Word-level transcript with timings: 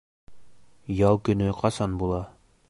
Ял 1.01 1.21
көнө 1.29 1.51
ҡасан 1.61 1.95
була? 2.01 2.23